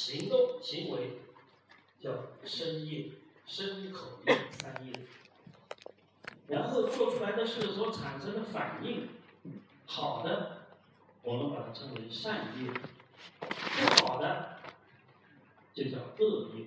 [0.00, 1.18] 行动行为
[2.00, 2.10] 叫
[2.42, 3.10] 身业，
[3.46, 4.94] 身口业三业。
[6.48, 9.10] 然后做出来的事所产生的反应，
[9.84, 10.62] 好的，
[11.22, 12.72] 我们把它称为善业；
[13.40, 14.56] 不好的，
[15.74, 16.64] 就叫恶业。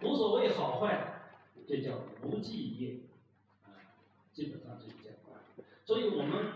[0.00, 1.24] 无所谓好坏，
[1.66, 3.00] 这叫无记业。
[3.64, 3.74] 啊，
[4.32, 5.18] 基本上就是这样。
[5.84, 6.52] 所以我们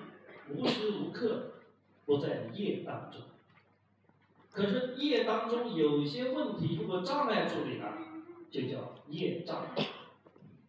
[0.48, 1.54] 无时无刻
[2.04, 3.20] 不在业当中。
[4.56, 7.92] 可是业当中有些问题，如果障碍住你了，
[8.50, 9.66] 就叫业障。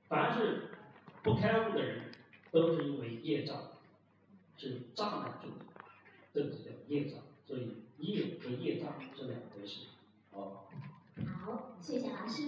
[0.09, 0.71] 凡是
[1.23, 2.11] 不开悟的人，
[2.51, 3.71] 都是因为业障
[4.57, 5.63] 是障碍住的，
[6.33, 7.21] 这个叫业障。
[7.47, 9.85] 所以业和业障是两回事。
[10.33, 10.67] 好，
[11.45, 12.43] 好，谢谢老师。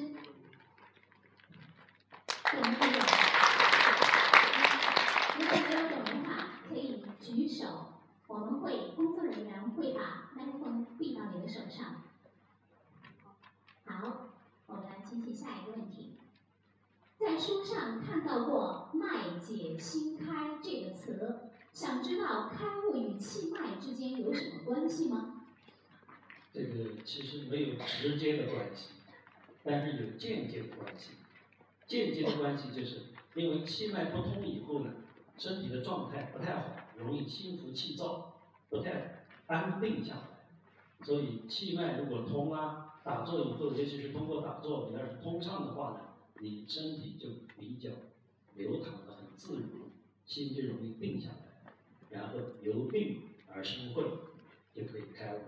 [2.51, 2.59] 如
[5.45, 7.93] 果没有懂的话，可以举手。
[8.29, 12.03] 我们会工作人员会把麦克风递到你的手上。
[13.85, 14.29] 好，
[14.67, 16.19] 我们来进行下一个问题。
[17.17, 21.39] 在书上看到过“脉解心开”这个词，
[21.73, 25.47] 想知道开悟与气脉之间有什么关系吗？
[26.53, 28.89] 这个其实没有直接的关系，
[29.63, 31.13] 但是有间接的关系。
[31.87, 34.93] 间接的关系就是因为气脉不通以后呢，
[35.39, 36.75] 身体的状态不太好。
[36.97, 38.33] 容易心浮气躁，
[38.69, 41.05] 不太安定下来。
[41.05, 45.99] 所以气脉如果通啊，打坐以后，尤其是通过打坐，你要是通畅的话呢，
[46.41, 47.89] 你身体就比较
[48.55, 49.91] 流淌的很自如，
[50.25, 51.71] 心就容易定下来，
[52.09, 54.03] 然后由定而生慧，
[54.75, 55.39] 就可以开悟。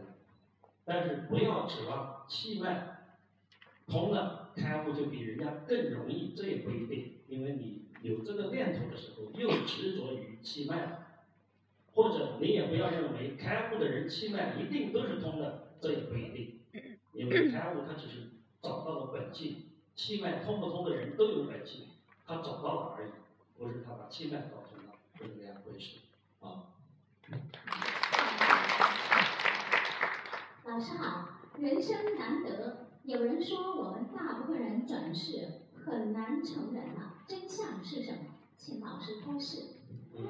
[0.86, 3.18] 但是不要指望气脉
[3.88, 10.98] 通了开悟就比人家更容易，这也不一定，因为你有这个念头的时候，又执着于气脉。
[11.94, 16.62] 或者你也不要认为开悟的人气脉一定都是通的，这也不一定，
[17.12, 18.30] 因为开悟他只是
[18.62, 21.88] 找到了本性，气脉通不通的人都有本性，
[22.26, 23.12] 他找到了而已，
[23.58, 25.98] 不是他把气脉搞通了，不是这样回事
[26.40, 26.72] 啊。
[30.64, 31.28] 老师好，
[31.60, 38.20] 人生难得，有人说我们大部分人转世很难成人了，真相是什么？
[38.58, 39.78] 请老师开示。
[40.16, 40.26] 嗯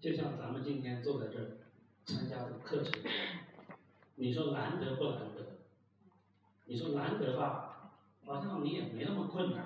[0.00, 1.58] 就像咱们今天坐在这儿
[2.04, 3.02] 参加的课程，
[4.14, 5.58] 你说难得不难得？
[6.66, 7.94] 你说难得吧，
[8.24, 9.60] 好像你也没那么困难，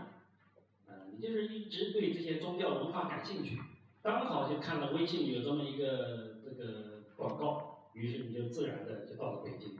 [0.86, 3.58] 啊，你就是一直对这些宗教文化感兴趣，
[4.02, 9.76] 刚好就看了微信有这么一个这个广告，于是你就自然的就到了北京，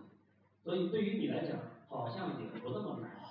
[0.62, 1.58] 所以对于你来讲，
[1.88, 3.21] 好像也不那么难。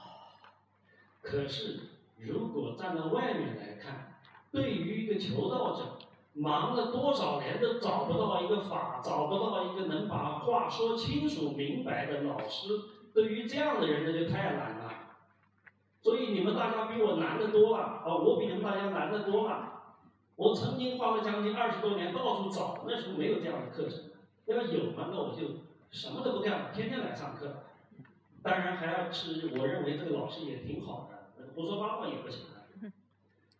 [1.32, 1.80] 可是
[2.18, 4.20] 如果站在外面来看，
[4.52, 5.98] 对于一个求道者，
[6.34, 12.68] 忙了多少年都找不到一个法，找不到一个能把话说清楚明白的老师。
[13.14, 14.92] 对于这样的人，那就太难了。
[16.02, 18.14] 所以你们大家比我难得多了啊！
[18.14, 19.72] 我比你们大家难得多了。
[20.36, 24.12] 我曾经花了将近二十多年到处找，那时候没有这样的课程。
[24.48, 27.64] 要有嘛，那我就什么都不干了，天天来上课。
[28.44, 31.21] 当然还要是我认为这个老师也挺好的，
[31.56, 32.46] 胡说八道也不行。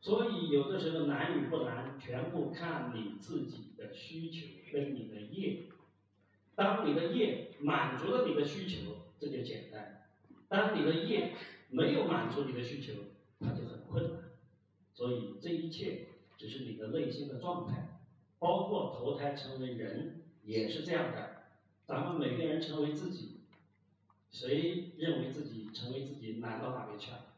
[0.04, 5.66] 所以有的时候难与不难，全部看你自己的需求跟你的业。
[6.56, 10.08] 当你的业满足了你的需求，这就简单；
[10.50, 11.36] 当你的业
[11.70, 12.94] 没有满足你的需求，
[13.40, 14.24] 它就很困难。
[14.94, 18.00] 所以这一切只是你的内心的状态，
[18.40, 21.44] 包括投胎成为人也是这样的。
[21.86, 23.42] 咱们每个人成为自己，
[24.32, 27.31] 谁认为自己成为自己难到哪里去了？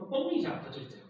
[0.00, 1.06] 他嘣一下，他就这样。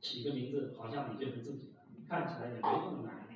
[0.00, 3.26] 起个名字，好像你就是自己的，看起来也没那么难。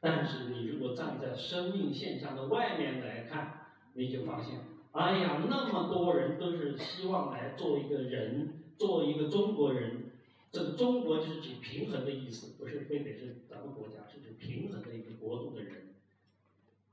[0.00, 4.60] 但是你如果站在生命现象的外面来看，你就发现，
[4.92, 10.04] 哎呀，那么多人都是希望来做一个人，做一个中国人。
[10.50, 15.88] 这个中国就是指平衡的意思，不是非得是咱们国家，是指平衡的一个国度的人。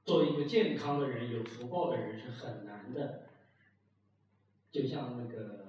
[0.04, 3.24] 做一个健康的人、有福报的人是很难的，
[4.72, 5.65] 就像那个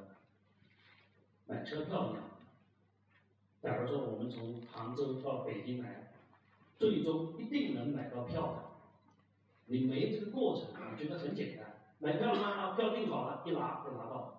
[1.46, 2.22] 买车票一样。
[3.62, 6.12] 假如说我们从杭州到北京来，
[6.78, 8.62] 最终一定能买到票的。
[9.66, 11.66] 你没这个过程，你觉得很简单。
[11.98, 12.48] 买票了吗？
[12.50, 14.32] 啊，票订好了，一拿就拿到了。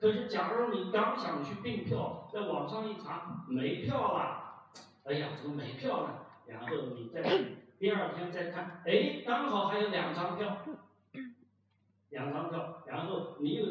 [0.00, 4.72] 可是，假如你刚想去订票，在网上一查没票了，
[5.04, 6.14] 哎呀，怎么没票呢？
[6.46, 7.22] 然后你再
[7.78, 10.58] 第二天再看，哎，刚好还有两张票，
[12.08, 13.66] 两张票，然后你又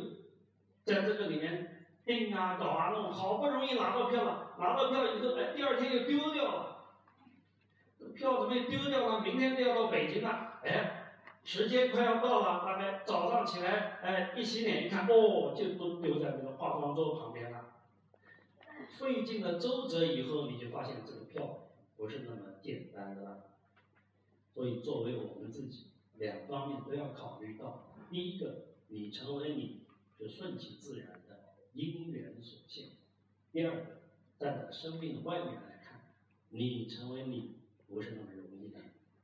[0.84, 1.69] 在这个里面。
[2.10, 6.76] 订啊，搞啊，弄，好不容易拿到票了，拿到票以后，哎，第二天又丢掉了。
[8.16, 9.22] 票怎么又丢掉了？
[9.22, 17.76] 明天就要到北京了，哎，时间快要到了，大概早上起来，哎，一洗脸一看，哦，就都丢在那个化妆桌旁边了。
[18.98, 23.44] 费尽了周折以后，你就发现这个票不是那么简单的了。
[24.56, 27.94] 所以，作为我们自己，两方面都要考虑到。
[28.10, 29.86] 第一个，你成为你，
[30.20, 31.19] 就顺其自然
[31.74, 32.90] 因缘所现；
[33.52, 34.02] 第二个，
[34.40, 36.02] 站在生命的外面来看，
[36.50, 37.56] 你成为你
[37.88, 38.80] 不是那么容易的，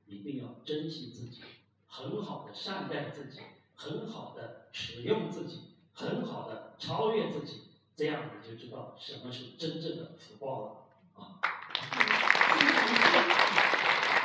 [0.07, 1.41] 一定要珍惜自己。
[1.87, 3.39] 很好的善待自己，
[3.75, 5.61] 很好的使用自己，
[5.93, 7.61] 很好的超越自己，
[7.95, 11.39] 这样你就知道什么是真正的福报了啊！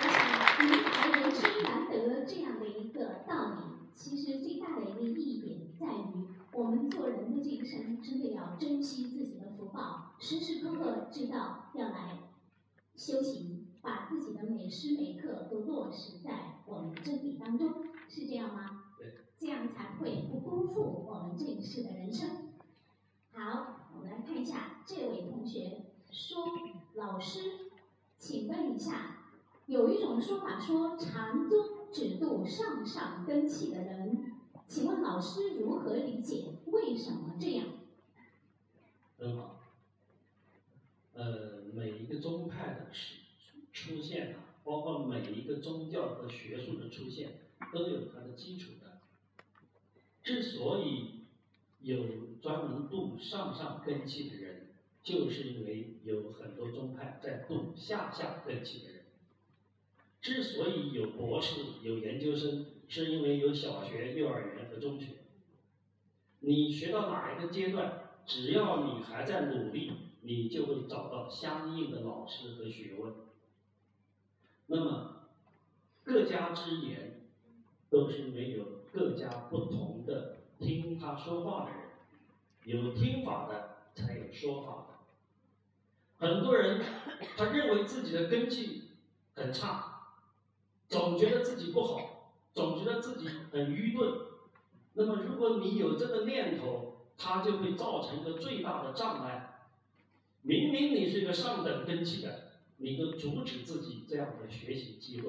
[0.03, 3.57] 我想明白人生难得这样的一个道理，
[3.95, 12.19] 其实最大的一个意义点在于，我们做人的这一生真的要珍惜自己的福报，时时刻刻知道要来
[12.95, 13.67] 修行。
[13.83, 17.73] 把自己的每时每刻都落实在我们真理当中，
[18.11, 18.83] 是这样吗？
[18.99, 19.15] 对。
[19.39, 22.29] 这样才会不辜负我们这一世的人生。
[23.33, 26.45] 好，我们来看一下这位同学说
[26.93, 27.71] ：“老师，
[28.19, 29.17] 请问一下，
[29.65, 34.40] 有一种说法说禅宗只度上上根器的人，
[34.71, 36.45] 请问老师如何理解？
[36.67, 37.67] 为什么这样？”
[39.19, 39.61] 很好。
[41.13, 43.19] 呃，每一个宗派的出。
[43.73, 47.41] 出现啊，包括每一个宗教和学术的出现，
[47.73, 49.01] 都有它的基础的。
[50.23, 51.25] 之所以
[51.81, 59.05] 有专门度上上根器的人，就是因为有很多宗派在度下下根器的人。
[60.21, 65.19] 之所以有博士、有研究生，是因为有小学、幼儿园和中学。
[66.41, 69.93] 你学到哪一个阶段，只要你还在努力，
[70.23, 73.15] 你就会找到相应的老师和学问。
[74.67, 75.29] 那么，
[76.03, 77.21] 各家之言，
[77.91, 81.81] 都是因为有各家不同的听他说话的人，
[82.65, 84.87] 有听法的才有说法。
[86.19, 86.85] 很多人
[87.37, 88.89] 他认为自己的根基
[89.37, 90.17] 很差，
[90.89, 92.20] 总觉得自己不好，
[92.55, 94.21] 总觉得自己很愚钝。
[94.95, 99.69] 那么，如果你有这个念头，它就会造成一个最大的障碍。
[100.43, 102.51] 明明你是一个上等根基的。
[102.83, 105.29] 你都阻止自己这样的学习机会，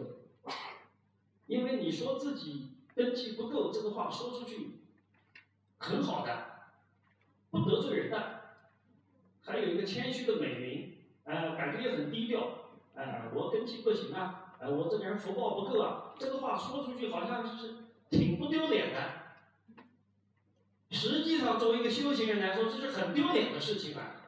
[1.48, 4.80] 因为你说自己根基不够，这个话说出去
[5.78, 6.46] 很好的，
[7.50, 8.42] 不得罪人的，
[9.42, 10.94] 还有一个谦虚的美名，
[11.26, 17.74] 呃，感觉也很低调，呃，我根基不行啊，呃，我这个人福报不够啊，这个话说出去好像就是
[18.12, 19.84] 挺不丢脸的，
[20.92, 24.22] 实际上作为一个修行人来说，这是很丢脸的事情啊，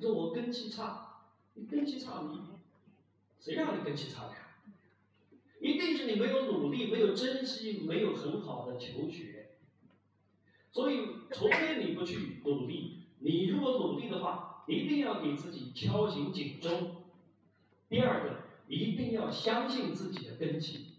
[0.00, 1.10] 说我根基差。
[1.56, 2.40] 你根基差，你
[3.40, 4.38] 谁让你根基差的呀？
[5.60, 9.50] 一定是你没有努力，没有珍惜，没有很好的求学。
[10.72, 17.04] 所以，除非你不去努力，你如果努力的话，一定要给自己敲醒警钟。
[17.88, 20.94] 第二个，一定要相信自己的根基。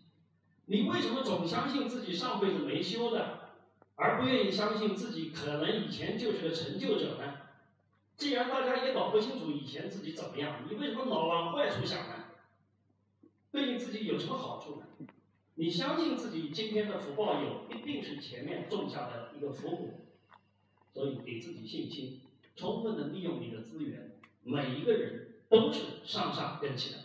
[0.66, 3.52] 你为什么总相信自己上辈子没修的，
[3.96, 7.34] 而不愿意相信自己可能以前就是个成就者呢？
[8.18, 12.16] 既然大家也搞不清楚以前自己怎么样，你为什么老往坏处想呢？
[13.52, 14.88] 对你自己有什么好处呢？
[15.56, 19.90] 你相信自己今天的福报有，一定是前面种下的一个福果，
[20.94, 22.22] 所以给自己信心，
[22.56, 27.00] 充分的利用你的资源，每一个人都是上上根器的。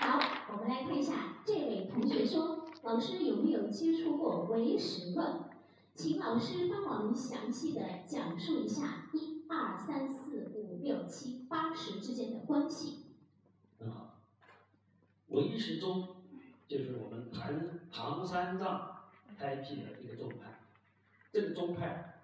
[0.00, 0.20] 好，
[0.52, 5.40] 我们来看一下这位同学说，老师有没有接触过唯识论？
[5.94, 13.00] 请老师帮我们详细的讲述一下一二三四五六七八十之间的关系。
[13.78, 14.22] 很好，
[15.28, 16.08] 唯识宗
[16.66, 17.52] 就是我们唐
[17.92, 20.62] 唐三藏开辟的一个宗派。
[21.30, 22.22] 这个宗派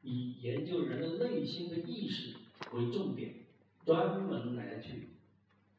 [0.00, 2.36] 以研究人的内心的意识
[2.72, 3.34] 为重点，
[3.84, 5.10] 专门来去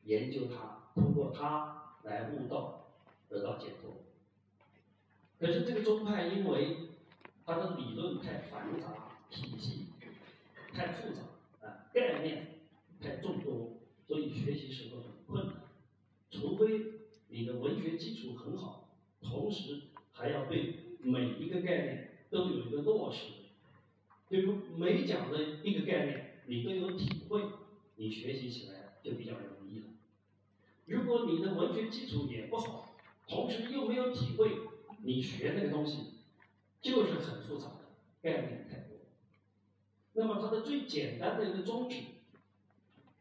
[0.03, 2.85] 研究它，通过它来悟道，
[3.27, 3.91] 得到解脱。
[5.41, 6.77] 可是这个宗派因为
[7.47, 9.87] 它的理论太繁杂，体系
[10.71, 12.59] 太复杂，啊，概念
[13.01, 15.55] 太众多，所以学习时候很困难。
[16.29, 16.67] 除非
[17.29, 19.81] 你的文学基础很好，同时
[20.11, 23.31] 还要对每一个概念都有一个落实，
[24.29, 27.41] 比如每讲的一个概念你都有体会，
[27.95, 29.85] 你学习起来就比较容易了。
[30.85, 32.95] 如果你的文学基础也不好，
[33.27, 34.51] 同时又没有体会，
[35.03, 36.15] 你学那个东西。
[36.81, 37.81] 就是很复杂的
[38.23, 38.97] 概念太多，
[40.13, 41.97] 那么它的最简单的一个宗旨，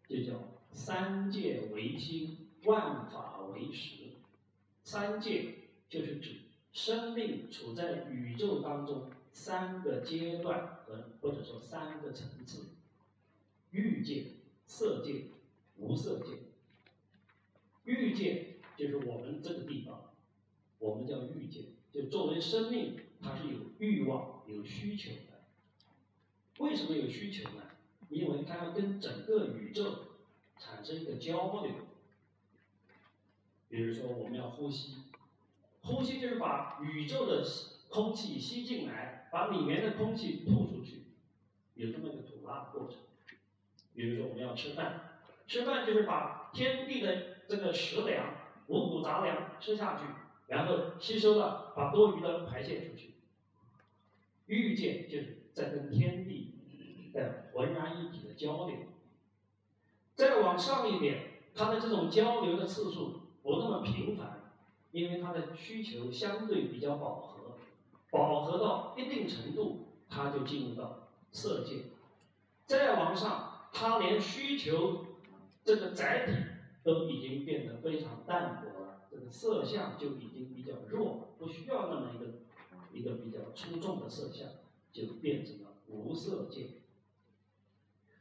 [0.08, 0.40] 就叫
[0.72, 4.14] 三界为心，万法为识。
[4.82, 5.56] 三界
[5.90, 6.36] 就是指
[6.72, 12.64] 生命处在宇宙当中三个阶段和或者说三个层次：
[13.72, 14.24] 欲界、
[14.66, 15.26] 色界、
[15.76, 16.38] 无色界。
[17.84, 20.09] 欲界就是我们这个地方，
[20.80, 25.44] 我们叫欲界，就作为生命，它是有欲望、有需求的。
[26.58, 27.62] 为什么有需求呢？
[28.08, 30.16] 因为它要跟整个宇宙
[30.58, 31.72] 产生一个交流。
[33.68, 34.96] 比如说，我们要呼吸，
[35.82, 37.46] 呼吸就是把宇宙的
[37.88, 41.04] 空气吸进来，把里面的空气吐出去，
[41.74, 42.98] 有这么一个吐纳过程。
[43.94, 48.34] 比如说，我们要吃饭，吃饭就是把天地的这个食粮、
[48.66, 50.04] 五谷杂粮吃下去，
[50.50, 53.14] 然后吸收了，把多余的排泄出去。
[54.46, 58.76] 遇见就是在跟天地的浑然一体的交流。
[60.16, 63.20] 再往上一点，它的这种交流的次数。
[63.42, 64.52] 不那么频繁，
[64.90, 67.56] 因为它的需求相对比较饱和，
[68.10, 71.84] 饱和到一定程度，它就进入到色界。
[72.66, 75.06] 再往上，它连需求
[75.64, 76.34] 这个载体
[76.82, 82.26] 都已经变得非常淡薄了，这个色相就已经比较弱，不需要那么一个
[82.92, 84.48] 一个比较出众的色相，
[84.92, 86.68] 就变成了无色界。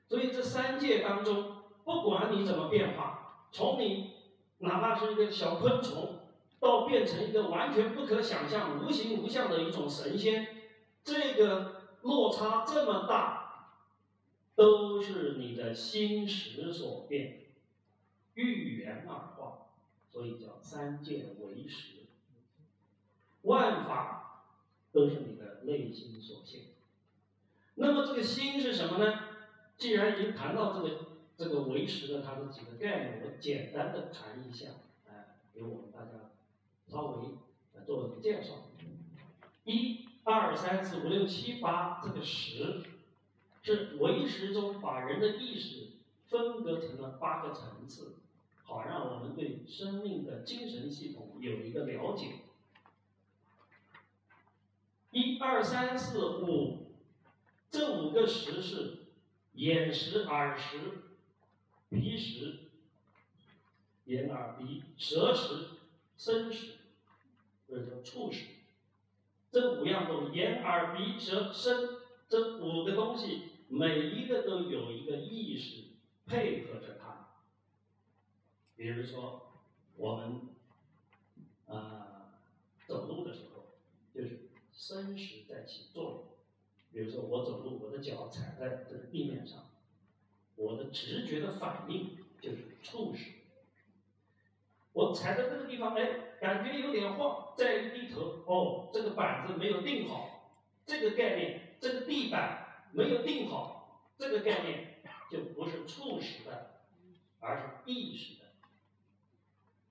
[0.07, 4.13] 所以这三界当中，不管你怎么变化，从你
[4.57, 6.19] 哪怕是一个小昆虫，
[6.59, 10.47] 到变成一个完全不可想象、无形无相的一种神仙，
[11.03, 13.75] 这个落差这么大，
[14.55, 17.38] 都是你的心识所变，
[18.39, 19.67] 遇缘而化，
[20.09, 22.05] 所以叫三界为识。
[23.41, 24.45] 万法
[24.91, 26.61] 都是你的内心所现。
[27.75, 29.19] 那么这个心是什么呢？
[29.77, 31.09] 既然已经谈到这个。
[31.39, 34.71] 这个为识的它的几个概念，我简单的谈一下，
[35.07, 36.31] 哎，给我们大家
[36.85, 37.29] 稍微
[37.73, 38.55] 来做一个介绍。
[39.63, 42.83] 一、二、三、四、五、六、七、八，这个十
[43.63, 45.91] 是为实中把人的意识
[46.27, 48.15] 分割成了八个层次，
[48.69, 52.35] 好让我们对生命的精神系统有一个了解。
[55.11, 56.93] 一二三四五，
[57.71, 59.07] 这五个识是
[59.53, 61.03] 眼识、耳识。
[61.91, 62.69] 鼻识、
[64.05, 65.69] 眼耳鼻舌识、
[66.15, 66.73] 身识，
[67.67, 68.45] 或者叫触识，
[69.51, 71.97] 这五样东西，眼耳鼻舌身
[72.27, 75.85] 这五个东西，每一个都有一个意识
[76.27, 77.08] 配合着它。
[78.79, 79.51] 比如说，
[79.97, 80.39] 我们
[81.67, 82.31] 啊
[82.87, 83.65] 走路的时候，
[84.15, 86.23] 就是身识在起作用。
[86.93, 89.65] 比如说我走路，我的脚踩在这个地面上。
[90.55, 93.31] 我的直觉的反应就是触识。
[94.93, 100.53] 我踩在这个地方，哎，感觉有点晃，再一低头，哦，这个板子没有定好，
[100.85, 106.79] 这个概念，这个地板没有定好，这个概念就不是触识的，
[107.41, 108.48] 而是意识的。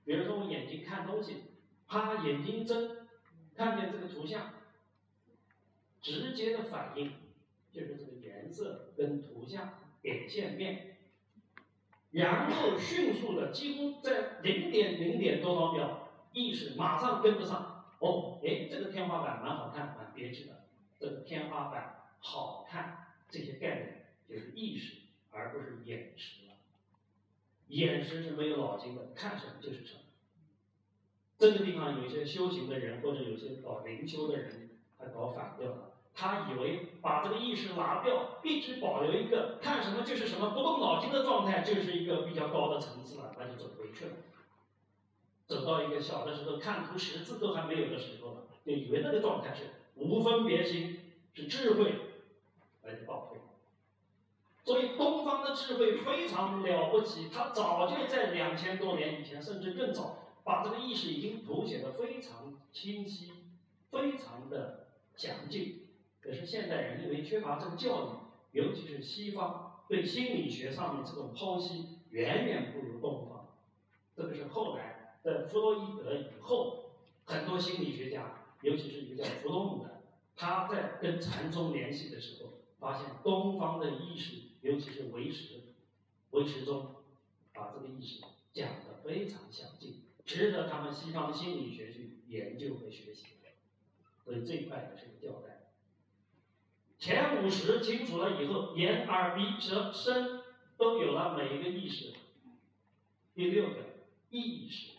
[0.09, 1.43] 比如说我眼睛看东西，
[1.87, 2.97] 啪，眼睛一睁，
[3.55, 4.55] 看见这个图像，
[6.01, 7.13] 直接的反应
[7.71, 9.75] 就是这个颜色跟图像。
[10.01, 10.97] 点线面，
[12.13, 17.85] 然后迅速的，几乎在零点零点多少秒，意识马上跟不上。
[17.99, 20.65] 哦，哎，这个天花板蛮好看，蛮别致的。
[20.99, 24.99] 这个天花板好看，这些概念就是意识，
[25.33, 26.48] 而不是眼识。
[27.69, 30.01] 眼神是没有脑筋的，看什么就是什么。
[31.39, 35.85] 这个地方有一些修行的人，或者有些搞灵修的人，他搞反掉了。
[36.15, 44.11] 他以为把这个意识拿掉，一直保留一个看什么就是什么不动脑筋的状态，就是一个比较高的层次了，那就走回去了。
[45.47, 50.99] 走到一个小的时候看图识字都还没有的时候了，就以为那个状态是无分别心，
[51.35, 51.95] 是智慧，
[54.69, 63.33] 所以东方的智慧非常了不起，他早就在两千多年以前，甚至更早，把这个意识已经谱写的非常清晰，
[63.91, 65.87] 非常的详尽。
[66.21, 68.09] 可是现代人因为缺乏这个教
[68.53, 73.49] 育，尤其是西方对心理学上面这种剖析远远不如东方。
[74.15, 76.91] 这个是后来在弗洛伊德以后，
[77.25, 80.03] 很多心理学家，尤其是一个叫弗洛姆的，
[80.37, 85.61] 他在跟禅宗联系的时候，发现东方的意识，尤其是唯识，
[86.31, 86.97] 唯识中
[87.53, 88.23] 把这个意识
[88.53, 93.27] 讲得非常详尽，值得他们西方心理学去研究和学习。
[94.25, 95.71] 所以这一块也是个吊带。
[96.99, 100.43] 前五十清楚了以后，眼、耳、鼻、舌、身
[100.77, 102.13] 都有了每一个意识，
[103.35, 103.77] 第六个
[104.29, 104.91] 意识，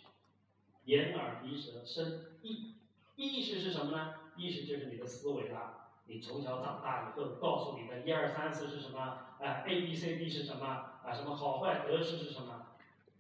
[0.86, 2.74] 眼耳鼻舌身意，
[3.16, 4.16] 意识是什么呢？
[4.36, 5.79] 意识就是你的思维啦。
[6.10, 9.00] 你从小长大以后，告诉你的一二三四是什么？
[9.00, 10.66] 啊，A B C D 是什么？
[10.66, 12.66] 啊，什么好坏得失是什么？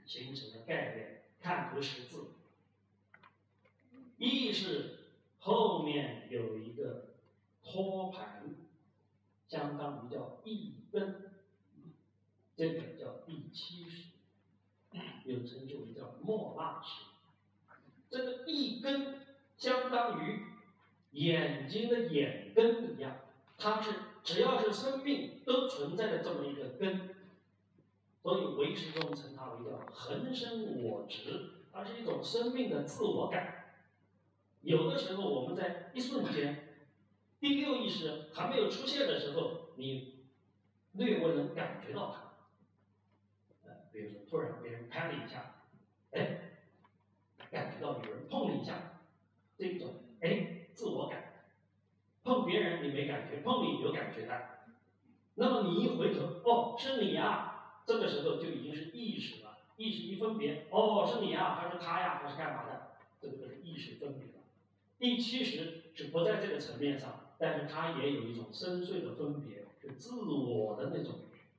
[0.07, 2.31] 形成的概念，看图识字。
[4.17, 5.01] 意识
[5.39, 7.13] 后面有一个
[7.63, 8.43] 托盘，
[9.47, 11.31] 相当于叫一根，
[12.57, 14.07] 这个叫第七识，
[15.25, 17.05] 又称之为叫莫那识。
[18.09, 19.19] 这个一根
[19.55, 20.43] 相当于
[21.11, 23.17] 眼睛的眼根一样，
[23.57, 23.91] 它是
[24.23, 27.15] 只要是生命都存在的这么一个根。
[28.21, 33.73] 所以唯识中称它为叫恒生我执，它是一种生命的自我感。
[34.61, 36.75] 有的时候我们在一瞬间，
[37.39, 40.25] 第六意识还没有出现的时候，你
[40.91, 43.69] 略微能感觉到它。
[43.69, 45.55] 呃，比如说突然别人拍了一下，
[46.11, 46.59] 哎，
[47.49, 48.99] 感觉到有人碰了一下，
[49.57, 51.33] 这种哎自我感。
[52.23, 54.61] 碰别人你没感觉，碰你有感觉的。
[55.35, 59.57] 那么你一回头，哦，是你呀，这个时候就已经是意识了。
[59.75, 62.91] 意识一分别，哦，是你呀，还是他呀，还是干嘛的？
[63.19, 64.39] 这个就是意识分别了。
[64.97, 71.15] 第七识是不在这个层面上，但是它也有一种深邃的分别，是自我的那种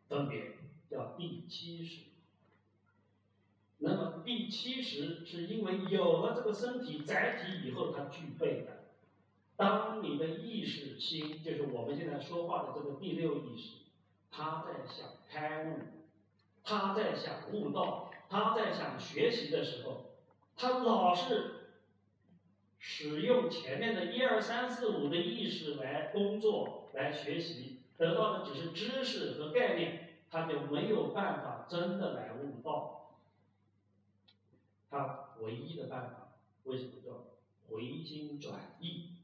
[0.09, 0.57] 分别，
[0.89, 2.05] 叫第七识。
[3.79, 8.80] 那么第七识是因为有了这个身体载体以后，它具备的。
[9.61, 13.77] 当你的意识心，就是我们现在说话的这个第六意识，
[14.31, 15.81] 他在想开悟，
[16.65, 20.15] 他在想悟道，他在想学习的时候，
[20.57, 21.77] 他老是
[22.79, 33.19] 使用前面的一二三四五的意识来工作、来学习，得到的只是知识和概念，他就没有办法真的来悟道。
[34.89, 36.33] 他唯一的办法，
[36.65, 37.27] 为什么叫
[37.69, 39.20] 回心转意？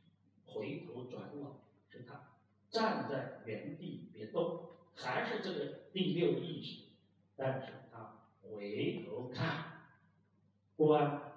[0.57, 1.59] 回头转脑，
[1.91, 2.31] 是他
[2.71, 6.85] 站在原地别动，还是这个第六意识，
[7.37, 9.83] 但是他回头看，
[10.77, 11.35] 观，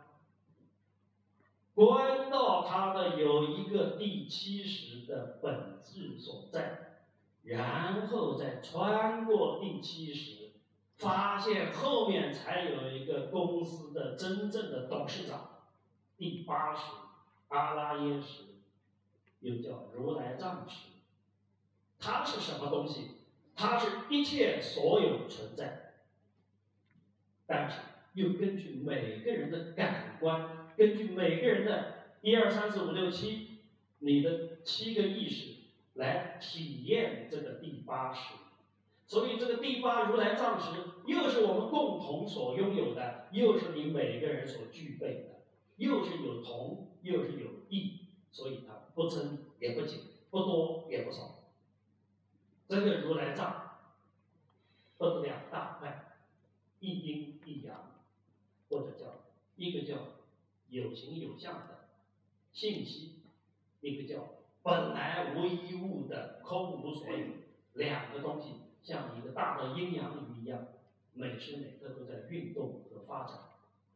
[1.75, 7.01] 观到他的有一个第七识的本质所在，
[7.43, 10.51] 然后再穿过第七识，
[10.95, 15.59] 发现后面才有一个公司的真正的董事长，
[16.17, 16.83] 第八识
[17.49, 18.48] 阿拉耶识。
[19.41, 20.75] 又叫如来藏识，
[21.97, 23.11] 它是什么东西？
[23.55, 25.93] 它是一切所有存在，
[27.45, 27.77] 但是
[28.13, 33.59] 又根据每个人的感官，根据每个人的一二三四五六七，
[33.99, 35.55] 你的七个意识
[35.95, 38.35] 来体验这个第八识。
[39.07, 40.69] 所以这个第八如来藏识，
[41.05, 45.41] 又是我们共同所拥有的，又是你每个人所具备的，
[45.77, 48.78] 又是有同，又是有异，所以它。
[48.99, 49.97] 不增也不减，
[50.29, 51.35] 不多也不少。
[52.67, 53.77] 这个如来藏
[54.97, 56.17] 分两大块，
[56.81, 57.93] 一阴一阳，
[58.69, 59.05] 或者叫
[59.55, 59.99] 一个叫
[60.67, 61.87] 有形有相的
[62.51, 63.13] 信息，
[63.79, 64.21] 一个叫
[64.63, 67.25] 本来无一物的空无所有。
[67.75, 70.67] 两个东西像一个大的阴阳鱼一样，
[71.13, 73.39] 每时每刻都在运动和发展。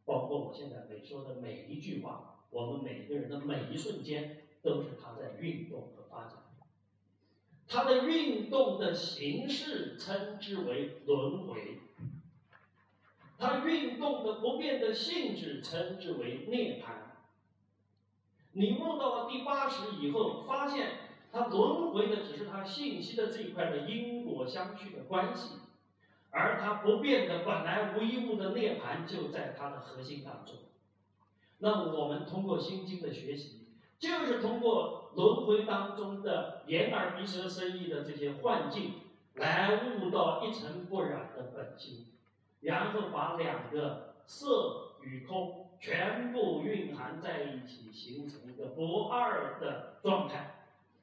[0.06, 4.40] 包括我现在每说的每一句话，我们每个人的每一瞬间。
[4.64, 6.38] 都是它在运动和发展，
[7.68, 11.80] 它的运动的形式称之为轮回，
[13.38, 16.94] 它运动的不变的性质称之为涅槃。
[18.52, 20.92] 你悟到了第八识以后，发现
[21.30, 25.56] 它轮回的只是它信息的这一块的因果相续的关系，
[26.30, 30.54] 而它不变的本来无一物的涅槃就在它的核心当中。
[31.58, 33.63] 那我们通过心经的学习。
[33.98, 39.00] 就是通过轮回当中的眼耳鼻舌身意的这些幻境，
[39.34, 42.06] 来悟到一尘不染的本心，
[42.60, 50.50] 然后把两个色与空全部蕴含在一起，形成一个不二的状态。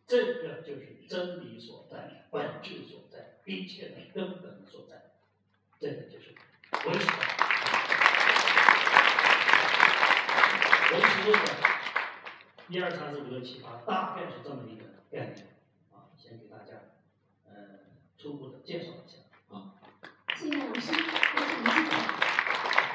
[0.08, 5.12] 这个就是真理所在，本质所在，一切的根本所在。
[5.80, 6.36] 这个就是
[6.86, 7.08] 唯识。
[10.94, 11.71] 唯识论的。
[12.72, 15.46] 一二三四五六七八，大概是这么一个概念
[15.92, 16.94] 啊，先给大家
[17.46, 17.52] 呃
[18.18, 19.18] 初步的介绍一下
[19.50, 19.76] 啊。
[20.38, 21.98] 谢谢老师，非常精彩。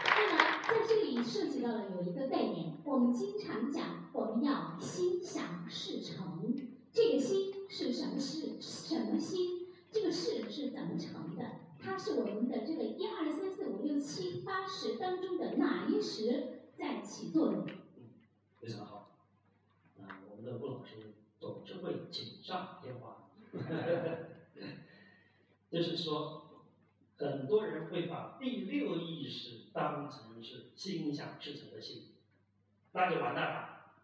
[0.06, 6.56] 那么在这里涉及到了有一个概念，我们经常讲我们要心想事成，
[6.90, 8.58] 这个心是什么事？
[8.62, 9.66] 什么心？
[9.92, 11.44] 这个事是怎么成的？
[11.78, 14.00] 它是我们的这个一二三四五六。
[14.00, 17.66] 七八十当中的哪一识在起作用？
[18.58, 18.95] 非常好。
[20.36, 23.28] 我们的顾老师总是会锦上添花。
[25.70, 26.62] 就是说，
[27.16, 32.12] 很多人会把第六意识当成是心想事成的心，
[32.92, 33.94] 那就完蛋了。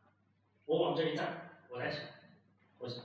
[0.64, 2.04] 我往这一站，我来想，
[2.78, 3.04] 我想，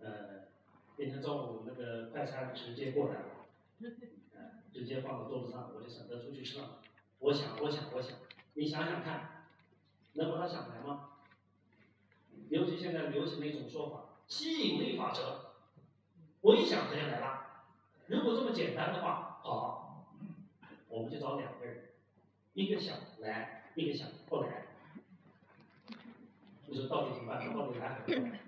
[0.00, 0.48] 呃，
[0.96, 3.46] 今天中午那个快餐直接过来了，
[4.34, 6.80] 呃，直接放到桌子上，我就省得出去吃了。
[7.18, 8.18] 我想，我想，我想，
[8.54, 9.46] 你想想看，
[10.14, 11.10] 能把它想来吗？
[12.50, 15.52] 尤其现在流行的一种说法，吸引力法则，
[16.40, 17.46] 我一想它就来了。
[18.06, 20.06] 如果这么简单的话，好，
[20.88, 21.90] 我们就找两个人，
[22.54, 24.66] 一个想来，一个想不来。
[26.66, 27.54] 你说到底怎么办？
[27.54, 28.40] 到底来不来？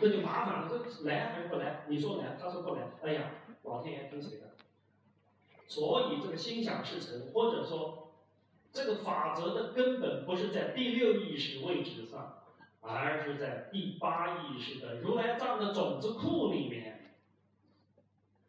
[0.00, 0.68] 这就麻烦了。
[0.68, 1.84] 这来还是不来？
[1.88, 2.82] 你说来，他说不来。
[3.02, 3.30] 哎呀，
[3.62, 4.52] 老天爷听谁的？
[5.66, 8.12] 所以这个心想事成，或者说
[8.72, 12.42] 这个法则的根本不是在第六意识位置上，
[12.82, 17.14] 而是在第八意识的如来藏的种子库里面，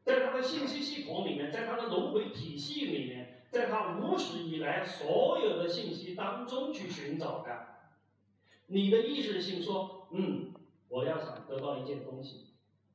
[0.03, 7.67] 在他的信息系统里面，在他的轮回体系里面，在他无始以来所有的信息当中去寻找的。
[8.65, 10.51] 你的意识性说，嗯，
[10.89, 12.47] 我要想得到一件东西，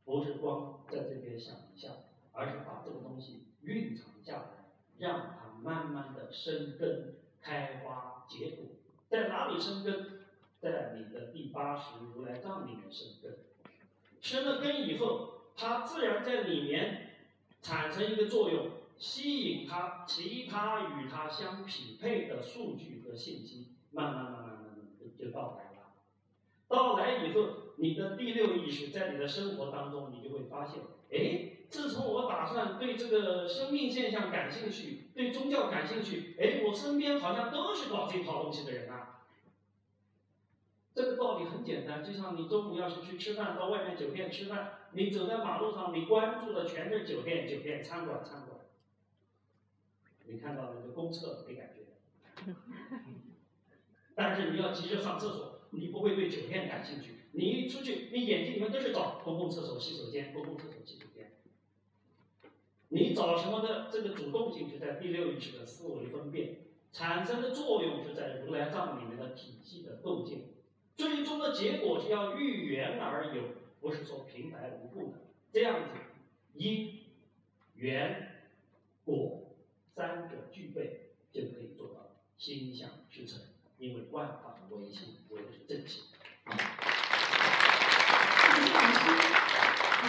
[0.05, 1.89] 不是光在这边想一下，
[2.33, 4.65] 而是把这个东西蕴藏下来，
[4.99, 8.65] 让它慢慢的生根、开花、结果。
[9.09, 10.19] 在哪里生根？
[10.61, 13.39] 在你的第八识如来藏里面生根。
[14.21, 17.15] 生了根以后，它自然在里面
[17.63, 25.95] 产生一个作用，吸引它其他与它相匹配的数据和信息，慢慢慢慢慢慢就到来了。
[26.67, 30.81] 到来以后，你的第六意识在你的生活当中，你就会发现，
[31.13, 39.08] 哎，自从我打算对这个生命现象感兴趣，对宗教感兴趣，哎，我身边好像都是搞这套东西的人啊。
[40.99, 48.59] 这个道理很简单，就像你中午要是去吃饭，到外面酒店吃饭，你走在马路上，你关注的全是酒店、酒店、餐馆、餐馆。
[50.27, 52.53] 你看到那个公厕没感觉，
[54.17, 57.15] 但是你要急着上厕所，你不会对酒店感兴趣。
[57.31, 61.31] 你一出去，你眼睛里面都是找公共厕所、洗手间、公共厕所、洗手间。
[62.89, 66.57] 你找什么的这个主动性就在第六意识的思维分辨
[66.93, 70.58] 产生的作用，就在如来藏里面的体系的构建。
[70.99, 73.43] 最终的结果是要遇缘而有，
[73.81, 75.19] 不是说平白无故的。
[75.53, 75.91] 这样子，
[76.55, 77.05] 因、
[77.77, 78.43] 缘、
[79.05, 79.55] 果
[79.95, 83.41] 三者具备，就可以做到心想事成。
[83.79, 86.03] 因为万法唯心，唯是正心。
[86.45, 86.57] 谢
[88.61, 88.99] 谢老师。
[90.03, 90.09] 好，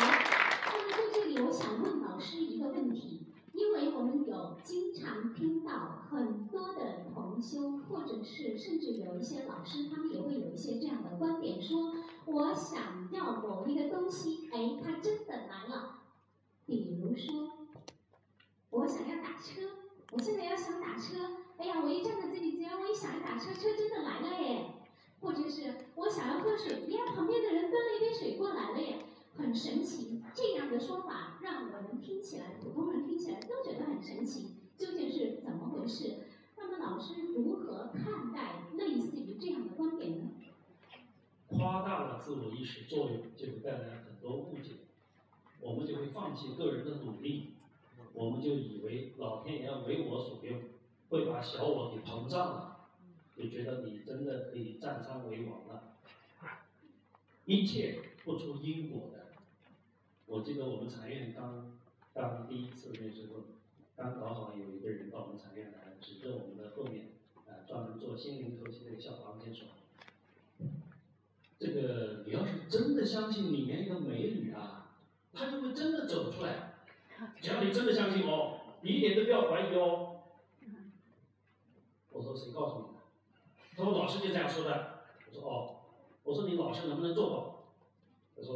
[0.66, 3.28] 那么在这里，我想问老师一个问题。
[3.54, 7.04] 因为我们有经常听到很多的
[7.42, 11.94] 修，或者是甚至有一些老师，他们也会有一些这样的观点，说
[12.26, 16.02] 我想要某一个东西，哎，它真的来了。
[16.66, 17.50] 比如说，
[18.70, 19.62] 我想要打车，
[20.12, 24.66] 我现在要想打车，哎呀，我一站在这里，只要我一想要打车，车真的来了耶。
[25.22, 29.00] 或者是我想要喝水，呀，旁边的人端了一杯水过来了耶。
[29.36, 34.56] 很神奇，这样的说法让我们听起来，普通人听起来都觉得很神奇。
[34.78, 36.20] 究竟是怎么回事？
[36.80, 40.32] 老师如何看待类似于这样的观点呢？
[41.48, 44.72] 夸大了自我意识作用，就会带来很多误解，
[45.60, 47.56] 我们就会放弃个人的努力，
[48.14, 50.62] 我们就以为老天爷要为我所用，
[51.10, 52.88] 会把小我给膨胀了，
[53.36, 55.96] 就觉得你真的可以占山为王了。
[57.46, 59.26] 一切不出因果的。
[60.28, 61.80] 我记得我们禅院刚
[62.14, 63.42] 刚第一次那时候，
[64.00, 69.68] 刚搞好有一个人到我们产业来，指着我们的后面，啊，专门做心灵透析那个小房间说
[71.60, 74.96] ：“这个你要是真的相信里面一个美女啊，
[75.34, 76.76] 她就会真的走出来。
[77.42, 80.22] 只要你真的相信哦，你一点都不要怀疑哦。”
[82.12, 83.02] 我说：“谁告诉你的？”
[83.76, 85.76] 他说：“老师就这样说的。”我说：“哦。”
[86.24, 87.66] 我说：“你老师能不能做到？”
[88.38, 88.56] 他说：“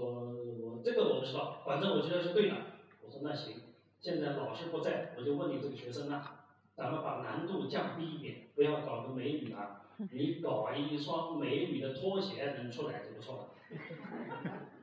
[0.64, 2.56] 我这个我不知道，反正我觉得是对的。”
[3.04, 3.56] 我说：“那行，
[4.04, 6.44] 现在老师不在，我就问你这个学生啊，
[6.76, 13.48] 咱们把难度降低一点，不要搞个美女啊， 你搞一双美女的拖鞋能出来就不错了。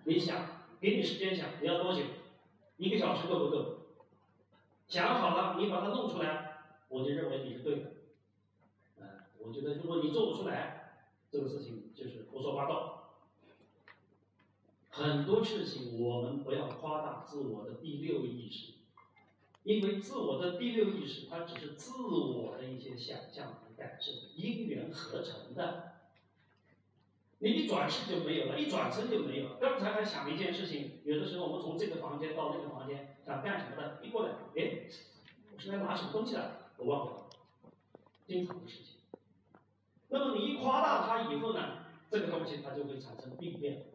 [0.04, 2.00] 你想，给你时间想，你要多久？
[2.78, 3.80] 一个小时够不够？
[4.88, 7.92] 想好了，你把它弄出来，我就认为你是对的。
[9.00, 9.06] 嗯，
[9.40, 10.94] 我觉得如果你做不出来，
[11.30, 12.96] 这个事情就是胡说八道。”
[14.88, 18.72] 很多事情我们不要夸大自我的第六意识，
[19.62, 25.92] 因为自我的第六意识，它只是自我的一些想象和感受，因缘合成的。
[27.42, 29.56] 你一转世就没有了，一转身就没有了。
[29.60, 34.82] 刚才还想一件事情，有的时候我们从这个房间到那个房间，想干什么的，一过来，哎，
[35.54, 37.26] 我是来拿什么东西的，我忘了，
[38.26, 38.96] 经常的事情。
[40.08, 43.86] 那么你一夸大它以后呢，这个东西它就会产生病变。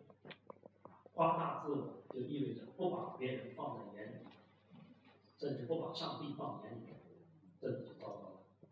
[1.13, 3.94] 夸大自我就意味着不把别人放在眼里。
[5.45, 6.95] 甚至不把上帝放眼里面，
[7.61, 8.67] 这就糟糕了。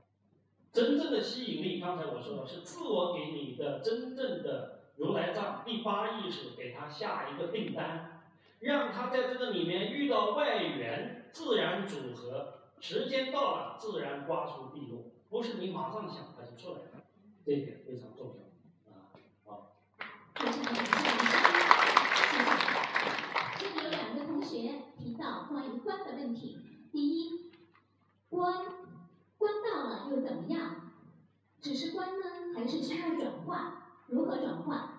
[0.72, 8.24] 真正的吸引力，刚才我说了，是自我给你的真正的如来藏第八意识给他下一个订单，
[8.60, 17.04] 让他在这个里面遇到外缘，自然组合，时间到了，自然刮出碧落，不是你马上想他就出来了，
[17.46, 18.43] 这一点非常重要。
[24.98, 26.58] 提到关于关的问题，
[26.92, 27.52] 第一，
[28.30, 28.66] 关
[29.38, 30.92] 关到了又怎么样？
[31.60, 33.74] 只是关呢，还是需要转换？
[34.08, 34.90] 如何转换？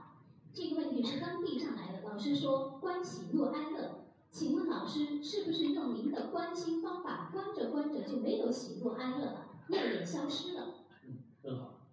[0.53, 2.03] 这个问题是刚递上来的。
[2.09, 10.74] 老师说关喜怒哀乐，请问老师是不是用您的关心方法，关着关着就没有喜怒哀乐了，业也消失了？
[11.07, 11.88] 嗯，很好。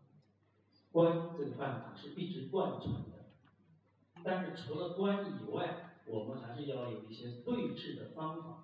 [0.91, 3.31] 关这个办法是一直贯穿的，
[4.23, 5.87] 但是除了关以外。
[6.05, 8.63] 我们还是要有一些对治的方法。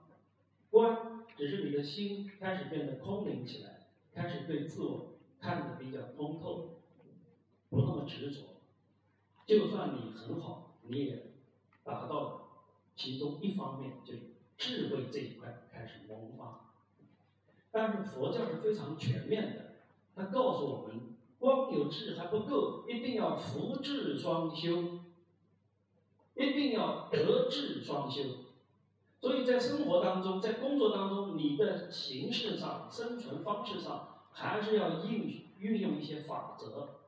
[0.70, 6.82] 观只是你的心开始变得空灵起来，开始对自我看得比较通透，
[7.70, 8.42] 不那么执着。
[9.46, 11.32] 就算你很好，你也
[11.84, 12.42] 达到了
[12.96, 14.14] 其中一方面，就
[14.58, 16.74] 智慧这一块开始萌发。
[17.72, 19.76] 但是佛教是非常全面的，
[20.16, 25.00] 它告诉我们，光有智还不够，一定要福智双修。
[26.38, 28.22] 一定要德智双修，
[29.20, 37.00] 所以在生活当中，在工作当中，你的形式上、生存方式上，还是要运运用一些法则。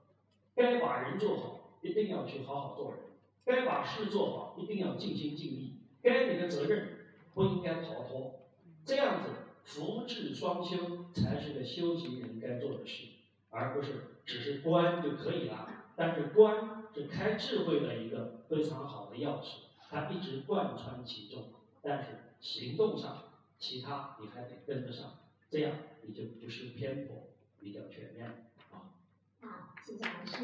[0.55, 2.97] 该把人做好，一定要去好好做人；
[3.45, 6.97] 该把事做好，一定要尽心尽力；该你的责任，
[7.35, 8.39] 不应该逃脱。
[8.83, 9.29] 这样子，
[9.63, 13.05] 福智双修才是个修行人该做的事，
[13.51, 15.67] 而不是只是观就可以了。
[15.95, 16.78] 但是观。
[16.99, 19.59] 是开智慧的一个非常好的钥匙，
[19.89, 21.45] 它一直贯穿其中。
[21.81, 23.23] 但是行动上，
[23.57, 25.11] 其他你还得跟得上，
[25.49, 28.27] 这样你就不是偏颇，比较全面
[28.71, 28.91] 啊。
[29.39, 30.43] 好，谢谢老师。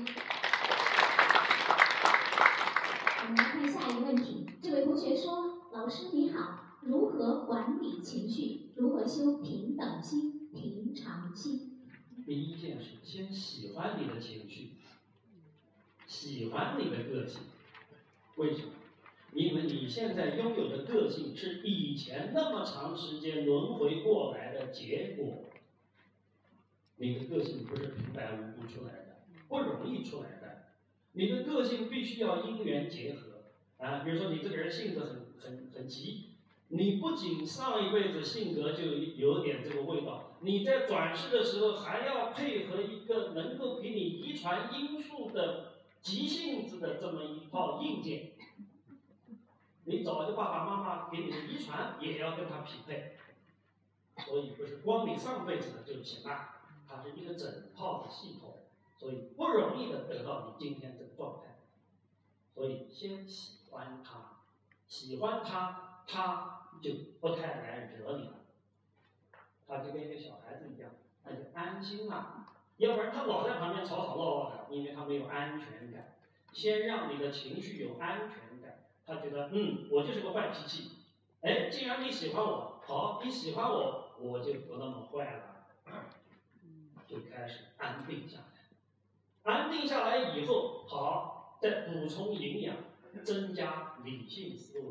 [3.20, 4.46] 我们来看下一个问题。
[4.62, 8.72] 这位同学说：“老师你好，如何管理情绪？
[8.78, 11.82] 如何修平等心、平常心？”
[12.26, 14.78] 第一件事，先喜欢你的情绪。
[16.16, 17.42] 喜欢你的个性，
[18.38, 18.72] 为什么？
[19.34, 25.44] 因为你现在拥有的个性是以前那么长时间轮回过来的结果。
[26.96, 29.18] 你的个性不是平白无故出来的，
[29.50, 30.68] 不容易出来的。
[31.12, 34.00] 你的个性必须要因缘结合啊。
[34.06, 36.30] 比如说，你这个人性子很很很急，
[36.70, 38.84] 你不仅上一辈子性格就
[39.18, 45.75] 有点这个味道，你在转世的时候还要配合一个能够给你遗传因素的。
[46.06, 48.34] 急性子的这么一套硬件，
[49.86, 53.18] 你找一个爸爸妈妈给你的遗传也要跟他匹配，
[54.24, 58.60] 所以不是光你上辈子的就行了，它是一个整套的系统，
[59.00, 61.56] 所以不容易的得到你今天这个状态，
[62.54, 64.42] 所以先喜欢他，
[64.88, 68.34] 喜欢他，他就不太来惹你了，
[69.68, 70.92] 他就跟一个小孩子一样，
[71.24, 72.46] 他就安心了。
[72.78, 76.16] 要不然他老在旁边吵吵闹闹的，因为他没有安全感。
[76.52, 80.92] 先让你的情绪有安全感，他觉得嗯，我就是个坏脾气。
[81.42, 85.68] 哎，既然你喜欢我，好，你喜欢我，我就不那么坏了，
[87.08, 88.46] 就开始安定下来。
[89.44, 92.76] 安定下来以后，好，再补充营养，
[93.24, 94.86] 增加理性思维，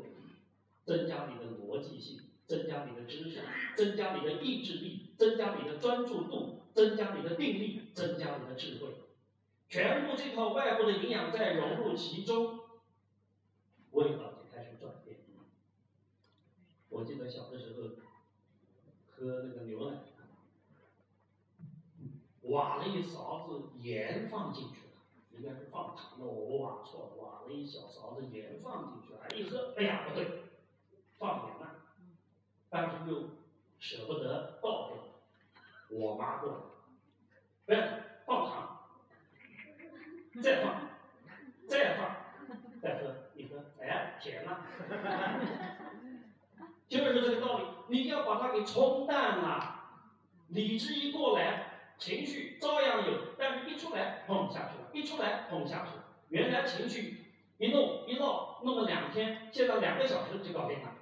[0.85, 3.41] 增加你的逻辑性，增加你的知识，
[3.75, 6.61] 增加你的意志力，增加你的专注度。
[6.75, 8.95] 增加你的定力，增加你的智慧，
[9.69, 12.59] 全部这套外部的营养再融入其中，
[13.91, 15.19] 味道就开始转变。
[16.89, 17.83] 我记得小的时候
[19.09, 19.99] 喝那个牛奶，
[22.43, 30.43] 挖了一勺子盐放进去了，应该是放糖的，我挖错了，挖了一小勺子盐放进去了，一喝，哎呀不对，
[31.17, 31.85] 放盐了，
[32.69, 33.29] 但是又
[33.79, 35.04] 舍不得倒掉。
[35.89, 36.57] 我妈过来，
[37.65, 37.81] 不要
[38.25, 38.79] 放糖，
[40.41, 40.89] 再放，
[41.67, 42.15] 再放，
[42.81, 44.65] 再喝，一喝，哎，甜了，
[46.87, 49.83] 就就是这个道理，你要把它给冲淡了，
[50.47, 56.05] 理智一过来，情绪照样有，但是一出来，砰下去了，一出来，砰下去了。
[56.29, 57.25] 原来情绪
[57.57, 60.94] 一弄一闹，弄了两天，现在两个小时就搞定了。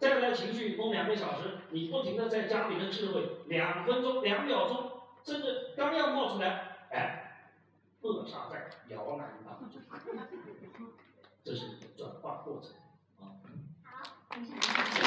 [0.00, 7.52] 再来情绪弄两个小时，你不停的在家里的智慧，两分钟、两秒钟，甚至刚要冒出来，哎，
[8.00, 9.78] 扼杀在摇篮当中，
[11.44, 12.70] 这是一个转化过程
[13.20, 13.44] 啊。
[13.84, 15.02] 好，非常感谢。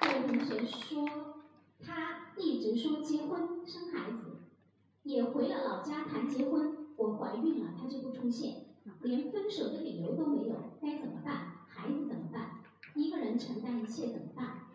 [0.00, 1.42] 这位同学说，
[1.84, 4.42] 他一直说结婚生孩子，
[5.02, 8.59] 也回了老家谈结婚，我怀孕了，他就不出现。
[9.02, 11.66] 连分手的理由都没有，该怎么办？
[11.68, 12.60] 孩子怎么办？
[12.94, 14.66] 一个人承担一切怎么办？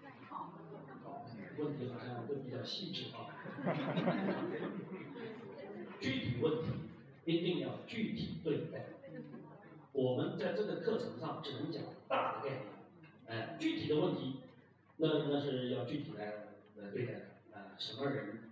[1.57, 3.31] 问题好像都比较细致啊。
[6.01, 6.67] 具体问题
[7.23, 8.87] 一定要具体对待。
[9.93, 12.63] 我们在这个课程上只能讲大的概念，
[13.27, 14.41] 哎，具体的问题，
[14.97, 16.25] 那那是要具体来
[16.75, 17.19] 来对待的。
[17.53, 18.44] 啊，什么人？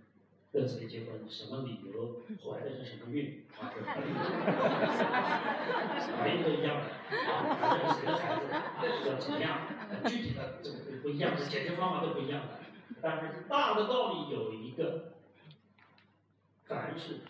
[0.54, 1.28] 跟谁结婚？
[1.28, 2.22] 什么理由？
[2.40, 3.42] 怀的是什么孕？
[3.58, 3.74] 啊，
[6.16, 6.84] 怀孕都一样的，
[7.28, 8.46] 啊，谁的孩子？
[9.10, 9.66] 要怎么样？
[10.06, 12.60] 具体的这个不一样，解决方法都不一样的。
[13.02, 15.14] 但是大的道理有一个，
[16.66, 17.22] 凡事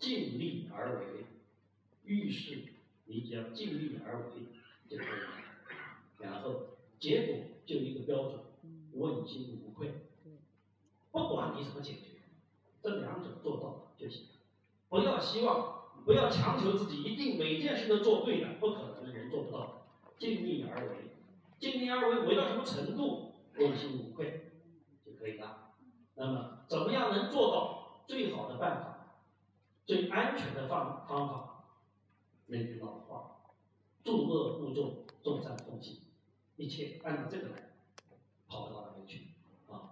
[0.00, 1.24] 尽力而为，
[2.04, 2.64] 遇事
[3.04, 4.24] 你只要尽力而为
[4.90, 5.28] 就可以了。
[6.18, 6.66] 然后
[6.98, 8.40] 结果就一个标准，
[8.94, 9.92] 问心无愧，
[11.12, 12.15] 不管你怎么解决。
[12.86, 14.26] 这两者做到就行，
[14.88, 19.82] 不要希望，不要强求自己一定每件事都做对了，不可能，人做不到。
[20.16, 21.10] 尽力而为，
[21.58, 24.52] 尽力而为，为到什么程度，问心无愧
[25.04, 25.72] 就可以了。
[26.14, 29.16] 那么，怎么样能做到最好的办法，
[29.84, 31.64] 最安全的方方法？
[32.46, 33.38] 那句老话：
[34.04, 36.02] 诸恶不作，众善奉行，
[36.54, 37.72] 一切按照这个来，
[38.46, 39.32] 跑到哪里去
[39.68, 39.90] 啊。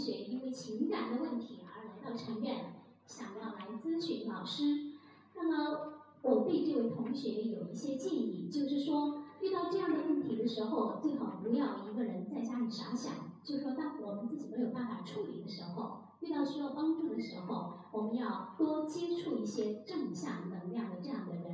[0.00, 2.72] 学因为情感的问题而来到禅院，
[3.06, 4.94] 想要来咨询老师。
[5.34, 13.12] 那么我对这位同学有一些建议，就是说遇到这样的问题的时候，最好不要一个人在家里傻想。
[13.42, 21.49] 就是说，当我们自己没有办法处理的时候，遇到需要帮助的时候，我们要多接触一些正向能量的这样的人，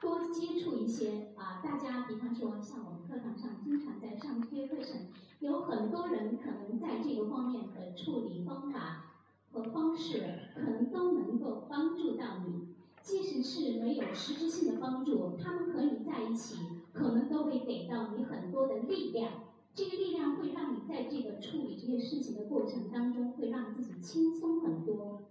[0.00, 5.08] 多接触一些啊，大家比方说像我们课堂上经常在上这些课程。
[5.40, 9.04] 有很多人可能在这个方面的处理方法
[9.52, 10.22] 和方式，
[10.54, 12.68] 可能都能够帮助到你。
[13.02, 16.56] 即使是没有实质性的帮助，他们和你在一起，
[16.92, 19.32] 可能都会给到你很多的力量。
[19.74, 25.22] 这个力量会让你在这个处理这些事情的过程当中，会让自己轻松很多。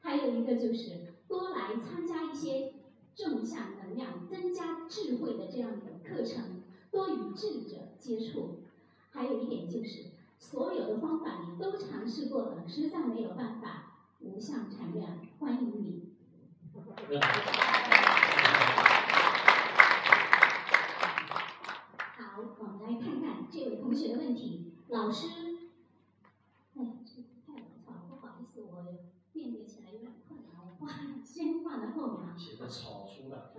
[0.00, 2.74] 还有一个就是多来参加一些
[3.18, 8.60] 正向能量、增加智慧的这样的课程，多与智者接触。
[9.10, 16.14] 还有一点就是，所有的方法你都尝试过了，实在没有办法，无相禅院欢迎你。
[22.16, 24.74] 好，我们来看看这位同学的问题。
[24.86, 25.26] 老师，
[26.76, 28.84] 哎，这太潦草了，不好意思，我
[29.32, 30.92] 辨别起来有点困难，我画
[31.24, 32.34] 先画在后啊。
[32.36, 33.52] 写的草书的。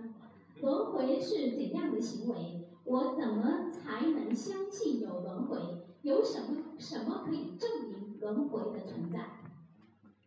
[0.60, 2.68] 轮回是怎样的行为？
[2.84, 5.58] 我怎么才能相信有轮回？
[6.02, 9.38] 有什么什么可以证明轮回的存在？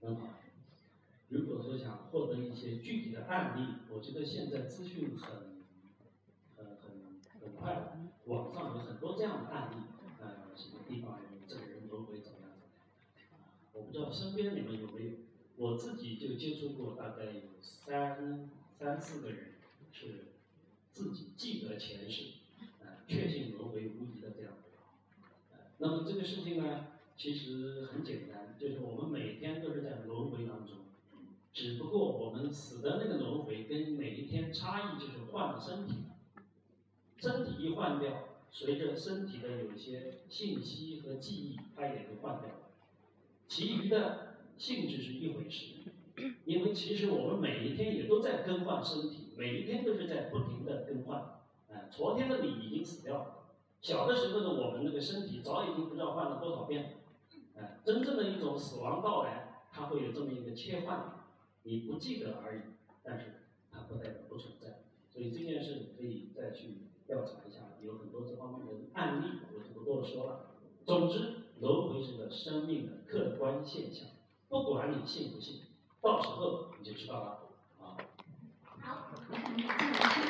[0.01, 0.27] 很好。
[1.29, 5.65] 如果说想获得一些具体的案例，我觉得现在资讯很、
[6.57, 9.75] 很、很、很快，网上有很多这样的案例。
[10.21, 12.49] 呃，什么地方有这个人轮回怎么样？
[13.73, 15.11] 我不知道身边你们有没有？
[15.57, 19.53] 我自己就接触过，大概有三、三四个人
[19.91, 20.25] 是
[20.91, 22.33] 自己记得前世。
[23.05, 24.53] 确信轮回无疑的这样，
[25.51, 26.87] 呃，那么这个事情呢，
[27.17, 30.77] 其实很简单，就是我们每天都是在轮回当中，
[31.53, 36.05] 只不过我们死的那个轮回跟每一天差异就是换了身体，
[37.17, 42.69] 身体一换掉，随着身体的有一些信息和记忆，它也就换掉了，
[43.49, 45.75] 其余的性质是一回事，
[46.45, 51.41] 因为其实我们每一天也都在更换身体，每一天都是在不停的更换。
[51.91, 53.35] 昨天的你已经死掉了，
[53.81, 56.89] 小的时候的我们那个身体早已经不知道换了多少遍了。
[57.55, 61.25] 哎，真正的一种死亡到来，它会有这么一个切换，
[61.63, 62.61] 你不记得而已，
[63.03, 63.25] 但是
[63.71, 64.83] 它不代表不存在。
[65.11, 70.51] 所以这件事你可以再去调查一下，有很多这方面的案例，我就不多说了。
[70.85, 74.07] 总之，轮回是个生命的客观现象，
[74.53, 75.61] 不管你信不信，
[75.99, 77.39] 到时候你就知道了
[77.81, 77.97] 啊。
[78.61, 80.21] 好，我们马上老师。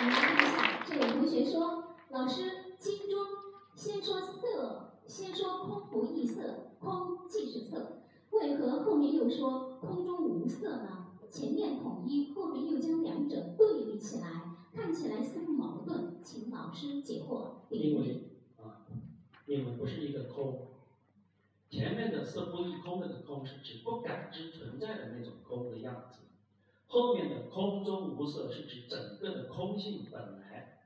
[0.00, 3.24] 我们看一下，这位同学说：“老师，经中
[3.76, 7.98] 先说色，先说空不异色，空即是色，
[8.32, 11.12] 为何后面又说空中无色呢？
[11.30, 18.82] 前面统一，后面又将两者对立起来，看起来似乎矛盾，请老师解惑。”因为啊，
[19.46, 20.71] 因为不是一个空，
[21.72, 26.18] 前面的色不异空那个空是指不感知存在的那种空的样子。
[26.86, 30.82] 后面的空中无色是指整个的空性本来，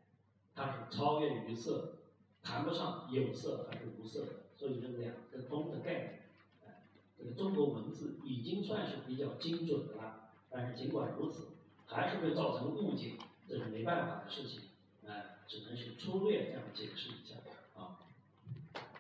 [0.55, 1.97] 它是超越于色，
[2.41, 6.23] 谈不上有色还是无色的，所以这两个空的概念，
[7.19, 11.49] 这个中国文字已经算是比较精准的了，但是尽管如此，
[11.87, 13.15] 还是会造成误解，
[13.49, 14.61] 这是没办法的事情，
[15.09, 17.35] 哎，只能是粗略这样解释一下
[17.75, 17.99] 啊。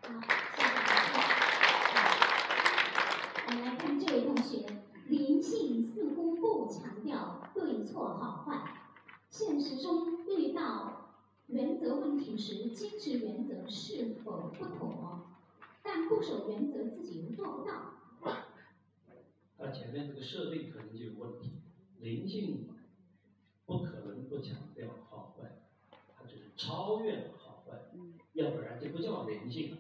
[0.03, 0.21] 好，
[0.57, 1.23] 谢谢老师。
[3.49, 4.67] 我们来看这位同学。
[5.09, 8.75] 灵性似乎不强调对错好坏，
[9.31, 11.15] 现实中遇到
[11.47, 15.31] 原则问题时，坚持原则是否不妥？
[15.83, 17.95] 但不守原则，自己又做不到。
[19.57, 21.53] 他前面这个设定可能就有问题。
[22.01, 22.69] 灵性
[23.65, 25.63] 不可能不强调好坏，
[26.19, 27.79] 它就是超越了好坏，
[28.35, 29.79] 要不然就不叫灵性。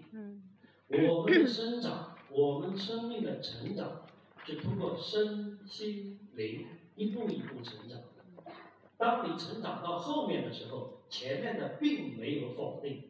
[0.88, 4.06] 我们的生长， 我们生命的成长。
[4.46, 8.01] 是通过身心灵一步一步成长。
[8.99, 13.05] 当你成长到后面的时候，前面的并没有否定。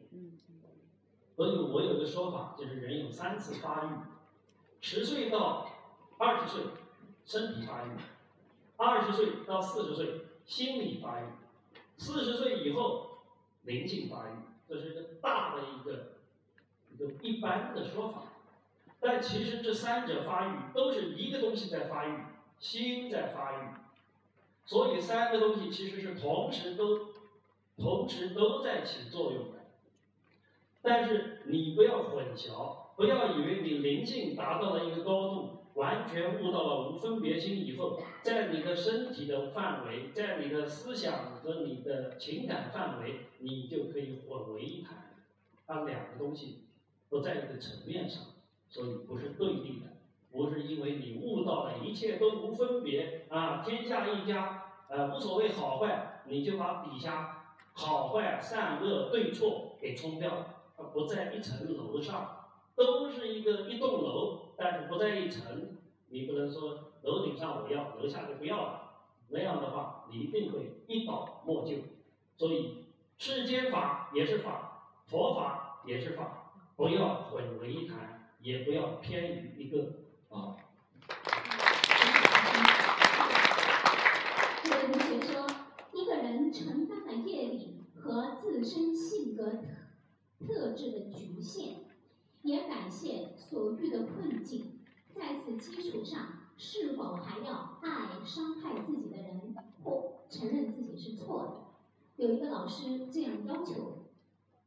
[1.35, 3.89] 所以我有个说法，就是人有三次发育：
[4.81, 5.69] 十岁到
[6.17, 6.63] 二十岁，
[7.25, 7.89] 身体发育；
[8.75, 11.25] 二十岁到四十岁，心理发育；
[11.97, 13.19] 四十岁以后，
[13.63, 14.33] 灵性发育。
[14.67, 16.17] 这是一个大的一个
[16.91, 18.23] 一个一般的说法。
[18.99, 22.17] 但其实这三者发育都是一个东西在发育，
[22.59, 23.75] 心在发育，
[24.65, 27.09] 所以三个东西其实是同时都
[27.77, 29.59] 同时都在起作用的。
[30.81, 45.13] 但是你不要混淆，不要以为你灵性达到了一个高度，完全悟到了无分别心以后，在你的身体的范围，在你的思想和你的情感范围，你就可以混为一谈，
[45.65, 46.63] 它两个东西
[47.09, 48.23] 不在一个层面上。
[48.69, 49.85] 所以不是对立的，
[50.31, 60.31] 不是因为你悟到了一切都无分别啊，天下一家，呃，无所谓好坏，你就把底下好坏善恶对错给冲掉，
[60.77, 65.77] 它不在一层楼上，都是一个一栋楼，但是不在一层，
[66.09, 68.81] 你不能说楼顶上我要，楼下就不要了，
[69.29, 71.77] 那样的话你一定会一倒莫就。
[72.35, 72.85] 所以
[73.17, 78.15] 世间法也是法，佛法也是法，不要混为一谈。
[78.39, 79.93] 也不要偏于一个
[80.29, 80.57] 啊。
[84.63, 85.47] 这位同学说，
[85.93, 89.59] 一个人承担了业力和自身性格特
[90.45, 91.77] 特质的局限，
[92.41, 94.79] 也感谢所遇的困境，
[95.15, 96.19] 在此基础上，
[96.57, 102.23] 是否还要爱伤害自己的人，或承认自己是错的？
[102.23, 104.07] 有一个老师这样要求，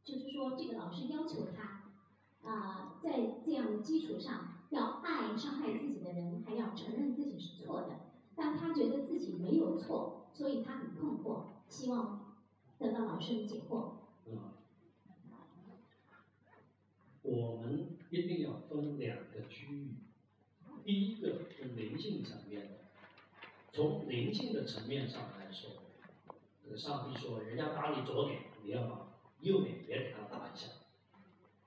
[0.05, 1.81] 就是说，这个老师要求他。
[2.49, 8.01] 啊，在这样的基础上，要爱伤害自己的人，还要承认自己是错的。
[8.35, 12.37] 但他觉得自己没有错，所以他很困惑，希望
[12.79, 13.93] 得到老师的解惑。
[14.27, 14.53] 嗯，
[17.23, 19.95] 我们一定要分两个区域，
[20.85, 22.79] 第一个是灵性层面的，
[23.73, 25.71] 从灵性的层面上来说，
[26.65, 30.69] 这个上帝说，人家打你左脸，你要把右脸也给他打一下。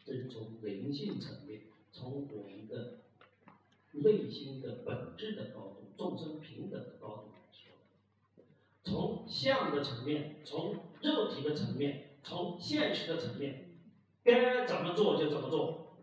[0.06, 1.62] 这是从灵性层面，
[1.94, 3.02] 从我们的
[3.92, 7.72] 内心的本质的高度、众生平等的高度来说；
[8.84, 13.70] 从相的层面，从肉体的层面，从现实的层面，
[14.24, 15.96] 该怎么做就怎么做。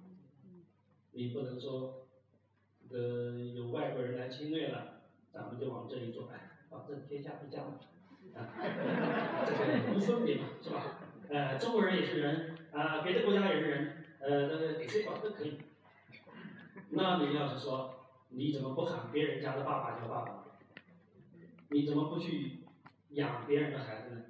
[1.11, 2.07] 你不能说，
[2.91, 7.81] 呃有外国人来侵略了，咱们就往这里做，哎，保证天下一家嘛，
[8.37, 8.55] 啊，
[9.45, 11.01] 这个无分别嘛，是吧？
[11.29, 12.57] 呃，中国人也是人。
[12.71, 15.59] 啊，别的国家也是人，呃，那个给谁管都可以。
[16.91, 17.95] 那你要是说，
[18.31, 20.45] 你怎么不喊别人家的爸爸叫爸爸？
[21.69, 22.65] 你怎么不去
[23.11, 24.23] 养别人的孩子呢？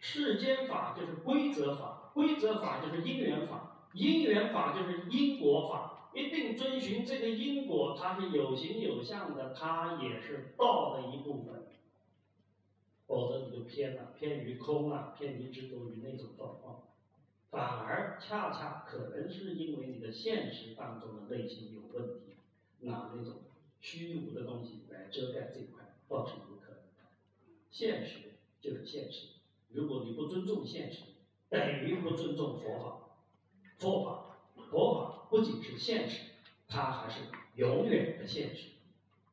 [0.00, 11.66] 世间法就是规则法，规则法就是因缘法，因缘法就是因果法，一定遵循这个因果，它是有形有相的，它也是道的一部分。
[13.08, 16.82] 否则你就偏了，偏于空了，偏于执着于那种状况。
[17.50, 22.36] 反而恰恰可能是因为你的现实当中的内心有问题，
[22.80, 23.42] 拿那种
[23.80, 26.78] 虚无的东西来遮盖这一块，倒是有可能。
[27.70, 29.28] 现实就是现实，
[29.70, 31.02] 如果你不尊重现实，
[31.48, 33.00] 等于不尊重佛法。
[33.78, 34.36] 佛法，
[34.70, 36.22] 佛法不仅是现实，
[36.66, 37.20] 它还是
[37.56, 38.70] 永远的现实。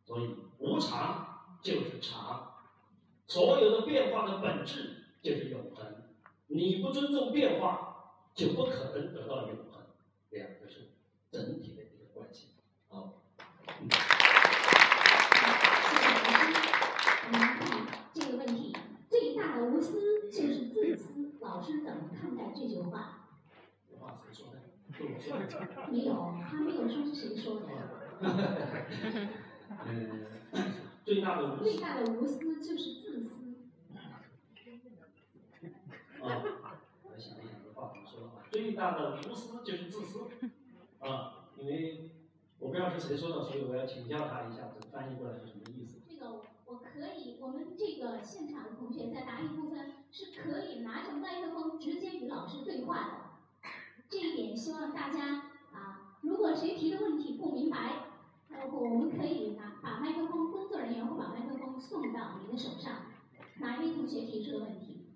[0.06, 2.56] 所以，无常就是常，
[3.26, 6.04] 所有的变化的本质就是永恒。
[6.48, 7.83] 你不尊重变化，
[8.36, 9.84] 就不可能得到永恒。
[10.32, 10.90] 两个是
[11.32, 12.48] 整体的一个关系。
[12.88, 13.22] 好。
[13.68, 14.00] 谢谢老
[16.34, 16.44] 师。
[17.26, 17.62] 我们看
[18.14, 18.76] 这个问题，
[19.10, 21.34] 最大的无私就是自私。
[21.42, 23.28] 老师怎么看待这句话？
[23.90, 24.60] 这话谁说的？
[24.96, 25.92] 是我说的。
[25.92, 27.68] 没有，他没有说是谁说的。
[29.86, 30.26] 嗯，
[31.06, 31.64] 最大的无私。
[31.64, 33.30] 最大的无私就是自私。
[36.24, 36.42] 啊，
[37.04, 40.28] 我想一想这话怎么说的话，最大的无私就是自私。
[41.00, 42.12] 啊，因为
[42.60, 46.02] 我不知道是谁说的，所以我要请教他一下，这翻译过来是什么意思？
[46.06, 53.70] 这个我可以，我们这个现场的同学在答疑部分是可以拿着麦克风直接与老师对话的。
[54.10, 58.08] 这一点希望大家啊，如果谁提的问题不明白，
[58.50, 63.04] 呃，我们可以拿把麦克风，工作人员会把麦克风送到您的手上。
[63.60, 65.08] 哪一位同学提出的问题？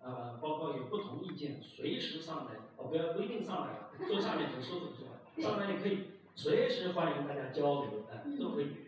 [0.00, 8.86] 呃，包括有不同意见，随时上来，哦，不要不一定上来，坐下面就说怎么说，上来也可以，随时欢迎大家交流，哎，都可以。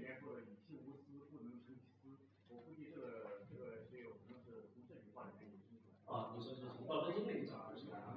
[6.07, 7.99] 啊，你说是从《道德经》里找的是吧？
[7.99, 8.17] 啊，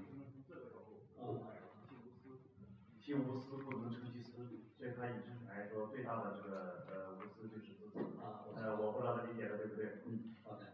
[2.95, 4.47] 以性无私，不能成其私，
[4.77, 7.99] 所以他引申来说，最大的这个呃无私就是自私。
[8.23, 10.01] 啊，呃，我不知道他理解的对不对？
[10.05, 10.73] 嗯，好的。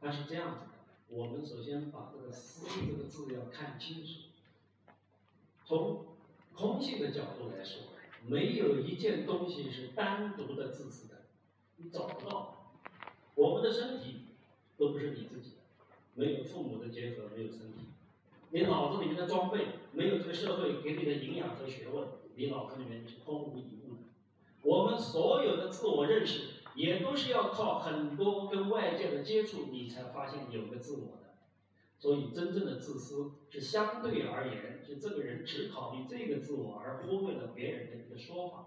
[0.00, 0.77] 他是这样子的。
[1.10, 4.28] 我们首先把这个“思”这个字要看清楚。
[5.64, 6.04] 从
[6.54, 7.82] 空性的角度来说，
[8.26, 11.22] 没有一件东西是单独的自私的，
[11.76, 12.74] 你找不到。
[13.34, 14.26] 我们的身体
[14.76, 15.56] 都不是你自己的，
[16.14, 17.78] 没有父母的结合，没有身体。
[18.50, 24.00] 你脑子里面的装备，没有这个社会给你的营养和学问，你脑子里面是空无一物的。
[24.62, 26.58] 我们所有的自我认识。
[26.78, 31.34] 也都是要靠很多跟外界的接触，你才发现有个自我的。
[31.98, 38.66] 所以，真正的自私是相对而言，是这个人只考虑这个自我，而忽略了别人的一个说法。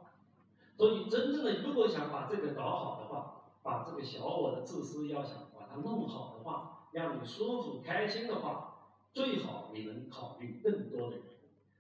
[0.76, 11.24] 所以，真正的如果想把这个搞好的话，把这个小我的自私要想把它弄好的话，让你舒服开心的话，最好你能考虑更多的人，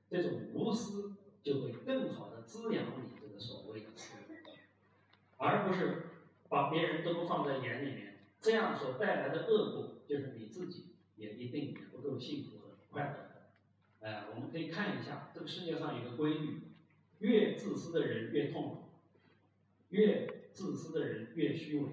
[0.09, 1.11] 这种无私
[1.43, 4.13] 就会更好的滋养你这个所谓的私，
[5.35, 6.07] 而不是。
[6.51, 13.51] 把别人都不放在眼里面，这样所带来的恶果，就是你自己也一定也不够幸福和快乐的。
[14.01, 16.59] 哎，我们可以看一下这个世界上有个规律：
[17.19, 18.83] 越自私的人越痛苦，
[19.91, 21.87] 越自私的人越虚伪，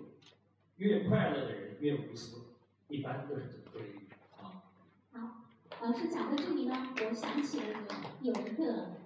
[0.79, 2.39] 越快乐的人越无私。
[2.89, 4.65] 一般都是这个规律啊。
[5.13, 5.45] 好，
[5.83, 6.75] 老师讲到这里呢，
[7.09, 7.67] 我想起了
[8.23, 8.97] 有有一个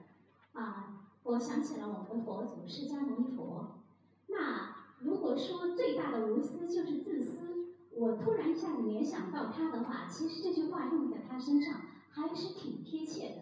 [0.55, 3.83] 啊，我想起了我们的佛祖释迦牟尼佛，
[4.29, 4.72] 那。
[5.03, 13.37] 如果说最大的无私就是自私，我突然一下子联想到他的话，其实这句话用在他身上还是挺贴切的。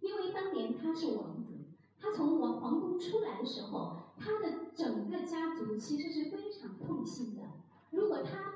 [0.00, 1.52] 因为当年他是王子，
[2.00, 7.42] 他从王皇宫出来的时候，他的整个家族其实是非常痛心的。
[7.90, 8.54] 如果他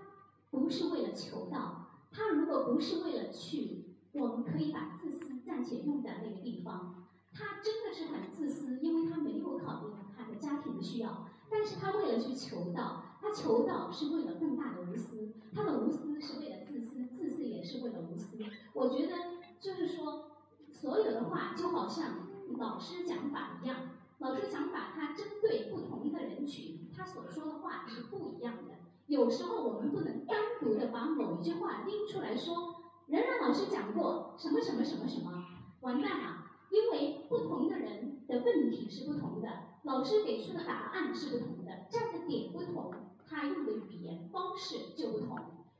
[0.50, 7.04] 不是为了求道，他如果不是为了去，我们可以把自私暂且用在那个地方。
[7.32, 11.28] 他真的是很自私，因为他没有考虑到他的家庭的需要。
[11.50, 18.36] 但是他为了去求道，他求道是为了更大的无私，他的无私是为了自私，自私也是为了无私。
[18.72, 19.16] 我觉得
[19.60, 20.30] 就是说，
[20.70, 22.28] 所有的话就好像
[22.58, 23.76] 老师讲法一样，
[24.18, 28.74] 老师讲法他针对不同的人群，他所说的话是不一样的。
[29.06, 32.74] 有时候我们不能单独的把某一句话拎出来说，
[33.06, 35.44] 仍然老师讲过什么什么什么什么，
[35.80, 39.48] 完蛋了，因为不同的人的问题是不同的。
[39.84, 42.92] 老师给出的答案是不同的，站的点不同，
[43.26, 45.38] 他用的语言方式就不同。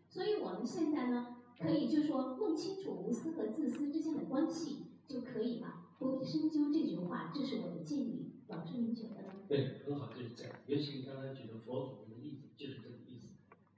[0.08, 5.82] 所以我们现在呢，可以就说弄清楚无私和自私之间的关系就可以了。
[5.98, 8.32] 不必深究这句话，这是我的建议。
[8.48, 9.32] 老师您觉得呢？
[9.48, 10.52] 对，很好，就是这样。
[10.66, 13.28] 尤其你刚才举的佛祖的例子，就是这个意思。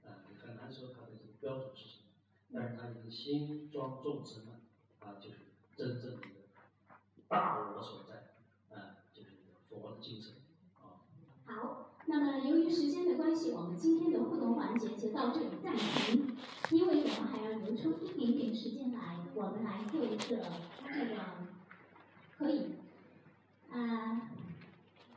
[0.07, 2.05] 啊，很难说他的这个标准是什么，
[2.53, 4.59] 但是他这个心装众生呢，
[4.99, 5.37] 啊，就是
[5.75, 6.27] 真正的
[7.29, 8.33] 大我所在。
[8.71, 9.29] 嗯、呃，就是
[9.69, 10.33] 佛的精神，
[11.45, 16.35] 好，那么由于时间的关系，我们今天的互动环节就到这里暂停，
[16.71, 19.17] 因为我们还要留出一点点时间来。
[19.35, 20.43] 我们来做一个这个
[22.37, 22.75] 可以